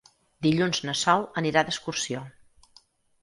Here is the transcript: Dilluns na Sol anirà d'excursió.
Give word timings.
Dilluns 0.45 0.79
na 0.87 0.95
Sol 1.01 1.27
anirà 1.41 1.63
d'excursió. 1.67 2.21